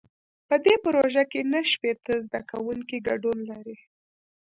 [0.47, 3.77] په دې پروژه کې نهه شپېته زده کوونکي ګډون لري.